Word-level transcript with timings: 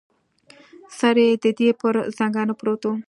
سر 0.99 1.15
یې 1.23 1.29
د 1.43 1.45
دې 1.59 1.69
پر 1.79 1.93
زنګانه 2.17 2.53
پروت 2.59 2.81
و. 2.87 2.93